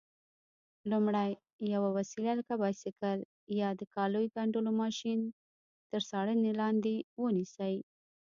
[0.91, 1.31] لومړی:
[1.73, 3.19] یوه وسیله لکه بایسکل
[3.59, 5.19] یا د کالیو ګنډلو ماشین
[5.91, 7.75] تر څارنې لاندې ونیسئ.